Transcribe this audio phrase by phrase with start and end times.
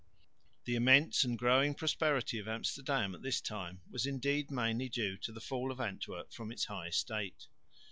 [0.65, 5.31] The immense and growing prosperity of Amsterdam at this time was indeed mainly due to
[5.31, 7.45] the fall of Antwerp from its high estate.